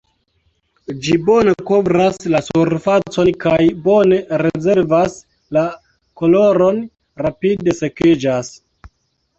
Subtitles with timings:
[1.07, 3.59] Ĝi bone kovras la surfacon kaj
[3.89, 5.19] bone rezervas
[5.59, 5.67] la
[6.23, 6.83] koloron,
[7.27, 8.53] rapide sekiĝas.